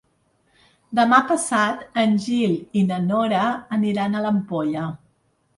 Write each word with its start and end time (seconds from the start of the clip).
Demà 0.99 1.19
passat 1.31 1.83
en 2.03 2.17
Gil 2.25 2.57
i 2.81 2.85
na 2.87 2.99
Nora 3.05 3.45
aniran 3.79 4.17
a 4.17 4.25
l'Ampolla. 4.25 4.89